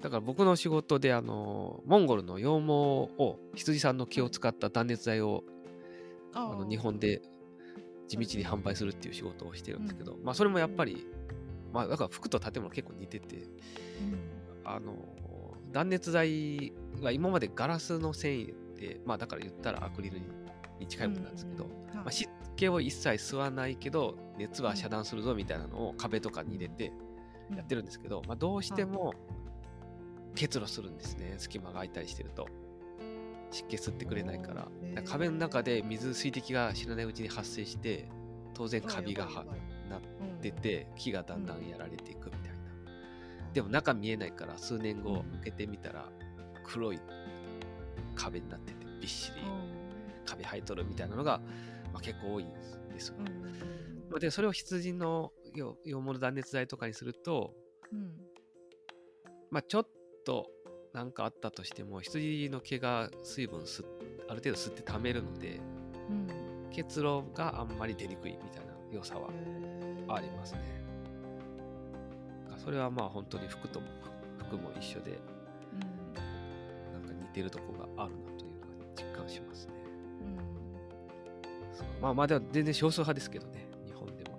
[0.00, 5.44] だから僕の仕事であのモンゴルの羊毛を羊さんの毛を使った断熱材を
[6.32, 7.22] ああの日本で
[8.08, 10.24] 地道に販売するっていう仕事をしてるんですけど、うん。
[10.24, 11.06] まあそれもやっぱり
[11.72, 13.44] まあだから服と建物結構似てて、うん。
[14.64, 14.94] あの、
[15.72, 20.18] 断熱材は今までガラスの繊維で、まあだから言ったらアクリル
[20.78, 26.92] に近いものなんですけど、うんまあ、湿気を一切吸わないけど、熱は遮断するぞみたいなのを壁とかに入れて
[27.56, 29.14] やってるんですけど、まあどうしても
[30.34, 31.34] 結露するんですね。
[31.38, 32.46] 隙間が空いたりしてると。
[33.50, 34.54] 湿気吸ってくれないから。
[34.54, 38.08] から壁の中で水水滴が知らないうちに発生して、
[38.54, 39.44] 当然カビがは
[39.88, 42.60] なっうんてて、木がだんだんやられていくみたいな。
[43.52, 46.08] でも中見えないから数年後うん開けてみたら
[46.64, 47.00] 黒い
[48.14, 49.42] 壁になっててびっしり
[50.24, 51.40] カビ生えとるみたいなのが、
[51.92, 53.14] まあ、結構多いんですよ。
[54.18, 57.54] でそれを羊のよ羊毛の断熱材とかにすると、
[57.92, 58.12] うん
[59.50, 59.88] まあ、ちょっ
[60.24, 60.50] と
[60.92, 63.86] なんかあったとしても羊の毛が水分吸っ
[64.28, 65.60] ある程度吸って溜めるので
[66.08, 66.28] うん
[66.70, 69.28] 結露があんまり出にくいみたいな良さは
[70.08, 70.80] ありますね。
[72.56, 73.86] それはまあ本当に服とも
[74.38, 75.18] 服も一緒で
[75.72, 79.72] うんなんか似てるとこがあるなというのは実感しますね。
[80.20, 84.38] うんそうまあまあでも全然少数派ですけどね、日本でも。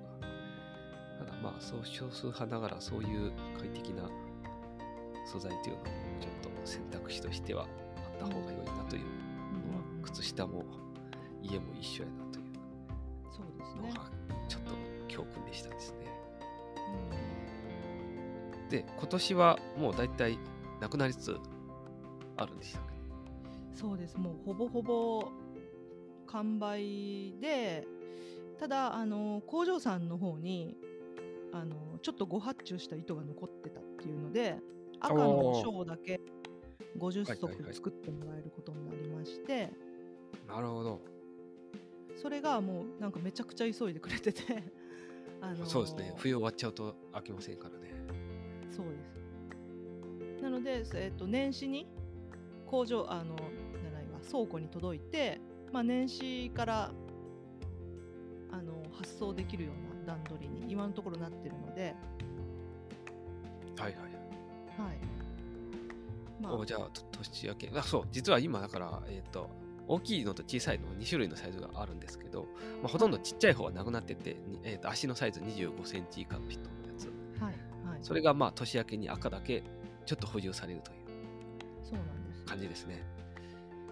[1.20, 4.04] ただまあそう少数派ながらそういう快適な
[5.26, 5.86] 素材というのも
[6.20, 10.66] ちょっと選択肢としてはあった方が良いなというのは、うん靴下も
[11.44, 12.46] 家も一緒やなという
[13.32, 13.90] そうですね。
[13.90, 14.10] のが
[14.48, 14.74] ちょっと
[15.08, 15.98] 教訓でしたですね。
[18.64, 18.70] うん。
[18.70, 20.40] で、今年はもう大体
[20.80, 21.38] なくなりつつ
[22.38, 22.80] あるんでした
[23.76, 24.18] そうです。
[24.18, 25.32] もうほぼほぼ
[26.28, 27.88] 完売で
[28.60, 30.78] ただあの工場さんの方に
[31.52, 34.56] あのちょっとご発注した糸が残ってたっていうので
[35.02, 36.22] 赤の章だけ
[36.98, 39.72] 50足はいはいはい作ってもらえることになりまして、
[40.48, 41.02] なるほど。
[42.22, 44.64] それがもうなんかめちゃくちゃ急いでくれてて
[45.42, 46.14] あのそうですね。
[46.18, 47.92] 冬終わっちゃうと飽きませんからね。
[48.70, 48.92] そうで
[50.38, 50.44] す。
[50.44, 51.88] なので、えっと年始に
[52.68, 55.40] 工場あのじゃないわ倉庫に届いて、
[55.72, 56.92] まあ、年始から
[58.52, 61.96] あの発送できるような段取りに今のところなってるので、
[63.78, 64.11] はいはい。
[64.78, 66.42] はい。
[66.42, 67.72] まあおじゃあ、と年明け。
[67.76, 69.50] あ、そう、実は今だから、えっ、と、
[69.88, 72.44] 大きいのと小さいの2種類のサイズがあるんですけど、
[72.82, 77.08] まあ、ほとんどちっちゃい方はなくなってて、にえー、と足のサイズ25センチ以下の人のやつ。
[77.42, 77.54] はい
[77.86, 78.00] はい。
[78.02, 79.64] それがまあ年明けに赤だけ
[80.06, 80.98] ちょっと補充されるという
[81.84, 82.46] そうなんです。
[82.46, 83.04] 感じですね。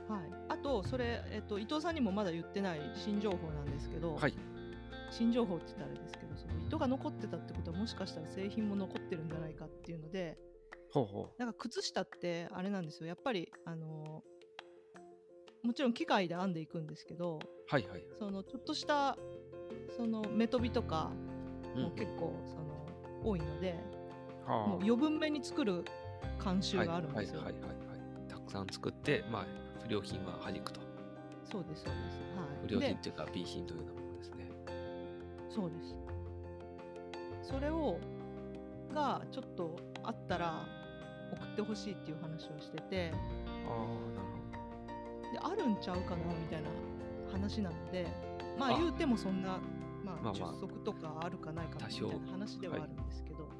[0.07, 0.21] はい。
[0.47, 4.33] あとそれえっと伊藤さんにもまだ言ってない新情報なんですけど、はい。
[5.11, 10.37] 新情報って言ったらあれですけど、その糸が残ってたってことはもしかしたら製品も残ってるんじゃないかっていうので。
[10.91, 14.23] ほうほなんか靴下ってあれなんですよやっぱりあの
[15.63, 17.47] もちろん機械で編んでいくんですけどう。
[17.67, 18.03] はいはい。
[18.17, 19.17] そのちょっとした
[19.95, 21.11] その目飛びとか
[21.75, 22.87] うんも結構その
[23.23, 23.75] 多いので、
[24.45, 25.83] はあもう余分目に作る
[26.39, 27.41] 慣習があるんですよ。
[27.41, 28.29] はいはいはいはいはい。
[28.29, 29.45] たくさん作って、まあ、
[29.85, 30.79] 不良品は弾くと。
[31.43, 32.19] そうですそうです。
[32.37, 32.67] はい。
[32.67, 34.49] 不良品でというか B 品というようなものですね。
[35.49, 37.51] そうです。
[37.51, 37.99] それを
[38.93, 40.65] がちょっとあったら
[41.31, 43.13] 送ってほしいっていう話をしてて。
[43.67, 44.09] あ
[45.31, 46.69] であるんちゃうかなみたいな
[47.31, 48.07] 話なので
[48.57, 48.77] まああ。
[48.79, 49.59] 言うてもそんな
[50.03, 50.53] まあまあまあ。
[50.53, 53.53] 10足とかあるかないかみたいな話ではあるんですけど、はい。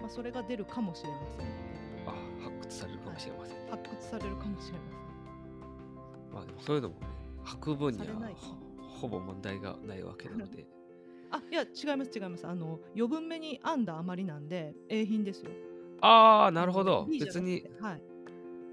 [0.00, 1.46] まあ、それが出るかもしれません。
[2.06, 3.56] あ発掘されるかもしれません。
[3.70, 4.78] 発掘されるかもしれ
[6.32, 7.06] ままあでもそういうのもね、
[7.44, 8.06] 履く分には
[9.00, 10.77] ほぼ問題がないわけなので。
[11.30, 12.46] あいや違います違います。
[12.46, 15.50] あの余分目に編んだ余りなんで A 品ですよ。
[16.00, 17.06] ああ、なるほど。
[17.10, 18.02] 別にはい。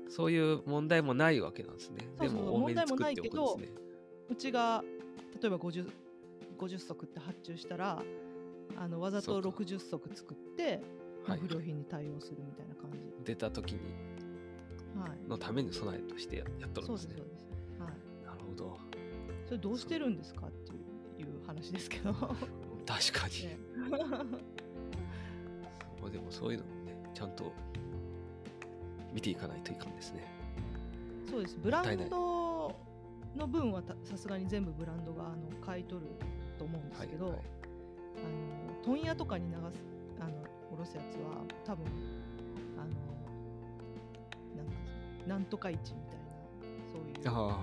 [0.07, 2.07] そういう問題もないわけなんですね。
[2.19, 3.69] でも問題ですね。
[4.29, 4.83] うちが
[5.41, 5.89] 例えば 50,
[6.57, 8.01] 50足って発注したら
[8.77, 9.49] あのわざとそうか。
[9.49, 10.81] 60足作って、
[11.25, 13.79] 不良品に対応するみたいな感じ、出た時に
[14.99, 17.15] はい、のために備えとしてややっとるんですね。
[17.17, 17.25] そうですそう。
[17.25, 17.37] で
[17.77, 18.77] す、はい、なるほど。
[19.45, 20.64] それどうしてるんですかって
[21.55, 22.17] 話ですけど、ね、
[22.85, 23.33] 確かに。
[25.99, 27.51] そうでもそういうのもね、ちゃんと
[29.13, 30.23] 見ていかないといかんですね。
[31.29, 32.75] そうですブランド
[33.35, 36.07] の分はたさすがに全部ブランドがあの買い取る
[36.57, 37.45] と思うんですけど、はいはい
[38.15, 38.23] あの
[38.81, 39.59] 問屋とかに流す
[40.21, 40.31] あの
[40.71, 41.85] 下ろすやつは多分
[42.77, 42.91] あの
[44.55, 44.71] なんか
[45.27, 45.99] なんとか市みたいな
[46.89, 47.59] そういうあ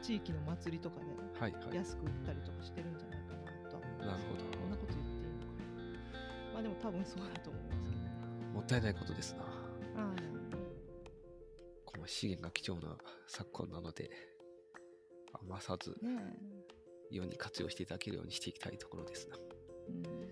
[0.00, 1.10] 地域の祭りとかで。
[1.72, 3.09] 安く売ったりとかしてるんじゃないか
[4.06, 4.58] なるほど。
[4.58, 5.46] こんなこと言っていいのか
[6.16, 6.52] な。
[6.54, 8.10] まあでも多分そうだと思いますけどね。
[8.54, 9.44] もったいないことですな。
[9.96, 10.14] あ
[11.84, 14.10] この資源が貴重な昨今なので、
[15.48, 15.96] 余さず
[17.10, 19.36] 世に活用していただけるようにしていきたいところですな。
[19.88, 20.30] うん。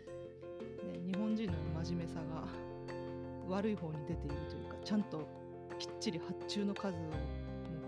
[1.39, 1.55] 人の
[1.85, 2.49] 真面目さが
[3.49, 5.29] 悪い方に出ているというかちゃんと
[5.79, 7.01] きっちり発注の数を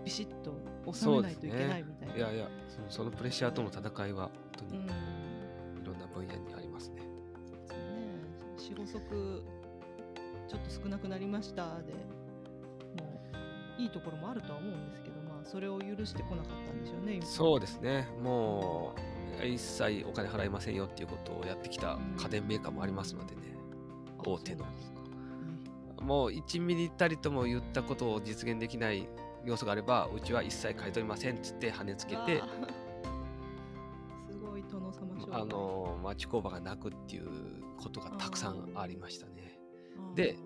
[0.05, 0.53] ビシッと
[0.91, 2.15] 収めないといけないみたいな。
[2.15, 2.47] いやいや
[2.89, 4.87] そのプレッシャーとの戦いは本当にうん
[6.21, 7.01] 分野にありますね。
[7.01, 7.05] ね、
[8.57, 9.43] 四五足
[10.47, 11.93] ちょっと少なくなりましたで
[13.01, 13.21] も
[13.79, 17.25] ういいところもあるとは思うんですけど、まあ、それを許してこなかったんでしょうね今。
[17.25, 18.07] そうですね。
[18.21, 18.93] も
[19.41, 23.55] う一切お金払いませんよっていうことをやってきた家電メーカーもありますのでね、
[24.19, 24.59] あ大手の。
[24.59, 25.01] そうなんですか。
[26.01, 29.07] もう1ミリたりとも言ったことを実現できない
[29.45, 32.41] 要素があればうちは一切買い取りませんっつって跳ねつけて
[35.41, 37.27] あの町工場が泣くっていう
[37.77, 39.59] ことがたくさんありましたね。
[40.15, 40.37] で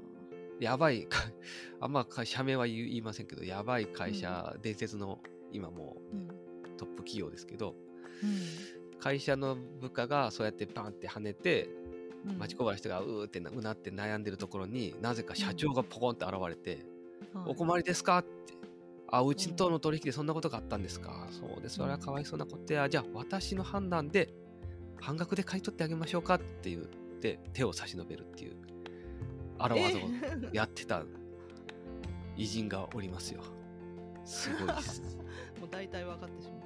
[0.61, 1.19] やばいか、
[1.81, 5.19] あんまか社名は言いませんけど、やばい会社、伝説の
[5.51, 11.69] 今もうんうトップ企業ですけど、う会社の部下がそうやってバンって跳ねて、
[12.25, 16.85] んうん町工場の人がうーってなうなって悩んでるところになぜか社長がポコンって現れて、はい
[17.47, 18.53] お困りですかって。
[19.07, 21.27] あ、うちとの取引でそんなことがあったんですか。
[21.31, 21.75] そうです。
[21.75, 24.33] それはかわいそうなことや、じゃあ私の判断で
[25.05, 26.81] 半額で買い取ってあげましょうかって言っ
[27.21, 28.55] て手を差し伸べるっていう
[29.59, 31.03] 荒技をえやってた
[32.35, 33.41] 偉人がおりますよ。
[34.25, 35.01] すごいです。
[35.61, 36.61] もう大体分かってしまう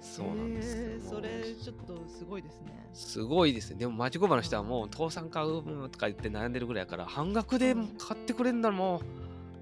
[0.00, 0.82] そうなんですよ。
[0.82, 3.80] えーそれちょっとすごいですねすごいですね。
[3.80, 9.02] でも町工場の人はもう倒産買うとか言って悩んでるぐらいやから、半額で買ってくれんならも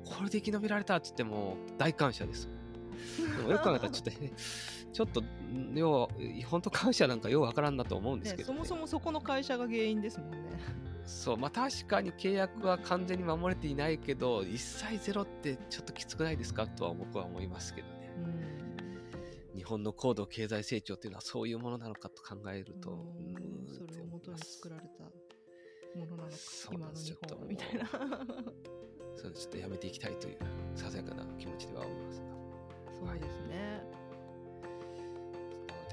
[0.05, 2.49] う、これで生き延びられたって言っても大感謝です。
[3.37, 4.33] でもよく考えたらちょっとね、
[4.93, 6.09] ちょっと、ん要は、
[6.47, 8.59] 本当感謝なんかようわからんなと思うんですけど、ね。
[8.61, 10.39] ねそもそもそこの会社が原因ですもんね。
[11.05, 18.15] そう、まあ確かに契約は完全に守れていないけど、一切ゼロってちょっときつくないですかとは僕は思いますけどね。
[19.53, 19.57] うん。
[19.57, 23.35] 日本の高度経済成長っていうのはそういうものなのかと考えると、うん。
[23.35, 25.05] うんそれを元に作られた
[25.99, 27.87] ものなのかそう今の日なんですちょっと本みたいな
[29.17, 30.39] そうちょっとやめていきたいという
[30.75, 32.27] ささやかな気持ちでは思いますが。
[33.11, 33.83] そうですね。
[33.83, 34.00] なので、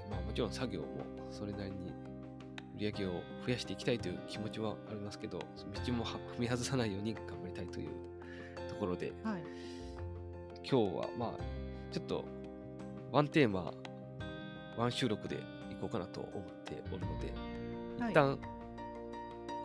[0.09, 0.87] まあもちろん作業も
[1.29, 1.93] それなりに
[2.75, 3.09] 売り上げを
[3.45, 7.89] 増やしていきたいという気持ちはありますけど、道もは踏み外さないように頑張りたいという
[8.69, 9.41] ところで、はい。
[10.69, 11.31] 今日はまあ
[11.91, 12.25] ちょっと
[13.11, 13.73] ワンテーマ、
[14.77, 15.39] ワン収録でい
[15.79, 17.33] こうかなと思っておるので、
[17.99, 18.11] はい。
[18.11, 18.39] 一旦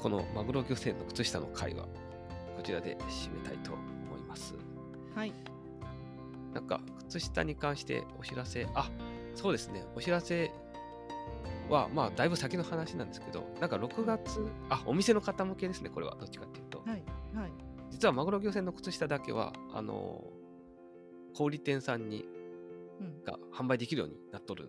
[0.01, 1.85] このマグロ漁船の靴下の回は
[2.57, 3.81] こちらで締めたいと思
[4.19, 4.55] います。
[5.15, 5.33] はい。
[6.55, 8.91] なんか、靴下に関してお知らせ、あ
[9.35, 10.51] そうですね、お知らせ
[11.69, 16.79] は、まあ、だいぶ先の話なんですけど、なんか6月、あお店の方向けですね、これは、どっちかっていうと。
[16.81, 17.03] はい
[17.35, 17.53] はい。
[17.91, 20.25] 実はマグロ漁船の靴下だけは、あの
[21.35, 22.27] 小売店さんに
[23.01, 23.25] うん。
[23.25, 24.69] が販売できるようになっとる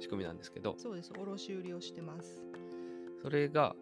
[0.00, 1.12] 仕組みなんですけど、そうです。
[1.16, 2.42] 卸売りをしてます。
[3.22, 3.74] それが、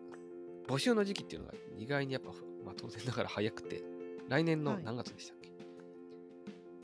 [0.69, 2.31] 募集の時期っていうのが意外にやっぱ、
[2.65, 3.83] まあ、当然ながら早くて、
[4.29, 4.85] 来年のはい。
[4.85, 5.51] 何月でしたっけ、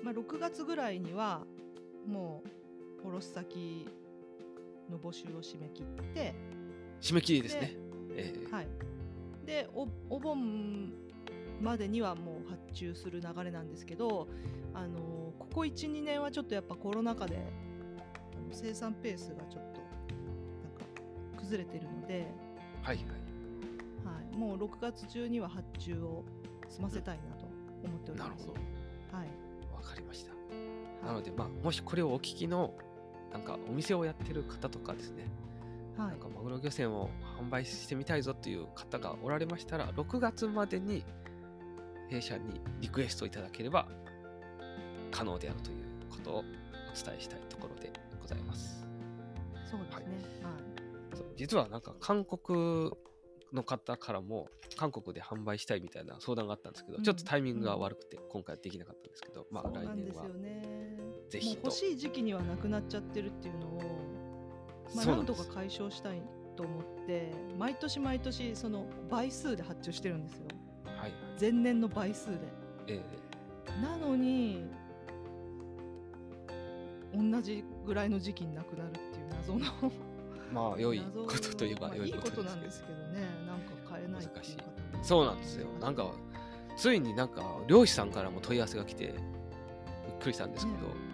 [0.02, 1.46] まあ6月ぐらいには
[2.06, 2.48] もう
[3.04, 3.86] 卸先
[4.90, 6.34] の募集を締め切って
[7.00, 7.76] 締め切りですね。
[8.14, 8.66] ええはい
[9.44, 10.92] でおお盆
[11.60, 14.28] までにはもう発注する流れなんですけど
[14.74, 14.98] あの
[15.38, 17.38] ここ12年はちょっとやっぱコロナ禍であ
[18.40, 22.26] の生産ペースがちょっとなんか崩れてるので、
[22.82, 23.06] はいはい。
[24.04, 26.24] はい、もう6月中には発注を
[26.68, 27.46] 済ませたいなと
[27.84, 28.28] 思っております。
[28.30, 28.52] なるほど。
[29.16, 29.28] はい、
[29.74, 30.32] わかりました。
[30.32, 30.38] はい
[31.04, 32.74] なので、まあ、もしこれをお聞きの、
[33.32, 35.22] なんかお店をやってる方とかですね、
[35.96, 37.10] はいなんかマグロ漁船を
[37.40, 41.02] 販売してみたいぞという方がおられましたら、6月までに
[42.08, 43.88] 弊社にリクエストいただければ
[45.10, 45.76] 可能であるという
[46.08, 48.86] ことをお伝えしたいところでございます。
[49.68, 50.04] そうですね。
[50.42, 50.54] はい
[51.16, 52.92] そう実はなんか韓国
[53.52, 60.77] の方からも韓国で販売したいみたいな相談があったんですけど、うんちょっとタイミングが悪くて今回はできなかったんですけど、まあそう来年はなんですよね。
[61.28, 61.62] ぜひと。
[61.62, 63.82] もう欲しい時期にはなくなっちゃってるっていうのを、
[64.94, 66.22] まあ、なんとか解消したい
[66.56, 70.46] と思って毎年毎年その倍数で発注してるんですよ。
[70.84, 71.12] はいはい。
[71.40, 72.38] 前年の倍数で。
[72.88, 73.00] え
[73.82, 74.66] なのに
[77.14, 83.20] 同じぐらいの時期になくなるっていう謎のえまあ良い 謎ことといえばまあ良いいことなんですけどね。
[83.46, 85.66] なんか買えないっていう方もそうなんですよ。
[85.80, 86.10] なんか、
[86.76, 89.14] ついになんか、漁師さんからも問い合わせが来て、びっ
[90.20, 91.07] くりしたんですけど、ね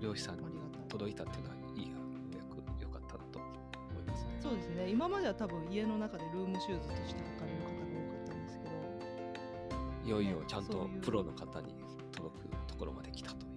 [0.00, 0.42] 漁師さんに
[0.88, 1.94] 届いたっていうのは、いいや、よ
[2.32, 4.36] うやく良かったと思いますね。
[4.40, 11.74] そうですね今までは多分家の中でルームシューズとして履かれる方が多かったんですけどいよいよねちゃんとプロの方に
[12.12, 13.56] 届くところまで来たという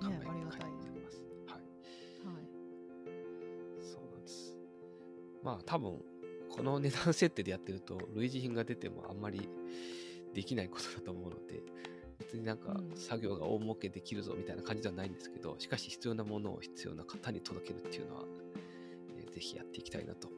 [0.00, 1.22] 考えねありがたいがあります。
[1.46, 1.60] はい。
[2.24, 2.58] はい
[3.80, 4.56] そうなんです。
[5.42, 6.00] まあ多分、
[6.50, 9.48] この値段設定でやってると、類似品が出てもあんまり
[10.34, 11.62] できないことだと思うので、
[12.18, 18.24] 別になんかうん作業が大儲けできるぞみたいな感じではないんですけど、しかし必要なものを必要な方に届けるっていうのは、
[19.16, 20.30] えーぜひやっていきたいなとい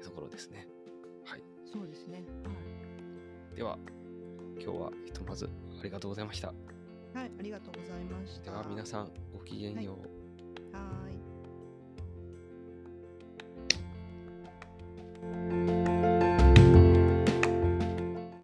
[0.00, 0.66] うところですね。
[1.24, 1.42] はい。
[1.64, 2.24] そうですね。
[3.54, 3.78] では、
[4.60, 5.48] 今日はひとまず
[5.80, 6.48] ありがとうございました。
[6.48, 6.56] はい。
[7.14, 8.50] はい、ありがとうございました。
[8.50, 9.96] では皆さん、ごきげんよう。
[10.76, 11.12] はー
[15.60, 15.63] い。